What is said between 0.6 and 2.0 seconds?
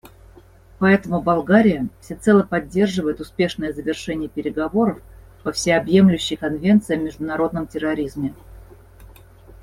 Поэтому Болгария